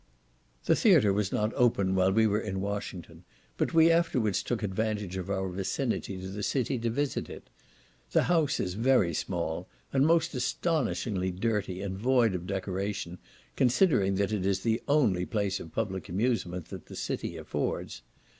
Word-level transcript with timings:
The 0.65 0.75
theatre 0.75 1.13
was 1.13 1.31
not 1.31 1.53
open 1.53 1.93
while 1.93 2.11
we 2.11 2.25
were 2.25 2.41
in 2.41 2.59
Washington, 2.59 3.23
but 3.55 3.71
we 3.75 3.91
afterwards 3.91 4.41
took 4.41 4.63
advantage 4.63 5.15
of 5.15 5.29
our 5.29 5.47
vicinity 5.51 6.19
to 6.19 6.27
the 6.27 6.41
city, 6.41 6.79
to 6.79 6.89
visit 6.89 7.29
it. 7.29 7.51
The 8.09 8.23
house 8.23 8.59
is 8.59 8.73
very 8.73 9.13
small, 9.13 9.67
and 9.93 10.03
most 10.03 10.33
astonishingly 10.33 11.29
dirty 11.29 11.81
and 11.83 11.99
void 11.99 12.33
of 12.33 12.47
decoration, 12.47 13.19
considering 13.55 14.15
that 14.15 14.31
it 14.33 14.43
is 14.43 14.61
the 14.61 14.81
only 14.87 15.23
place 15.27 15.59
of 15.59 15.71
public 15.71 16.09
amusement 16.09 16.69
that 16.69 16.87
the 16.87 16.95
city 16.95 17.37
affords. 17.37 18.01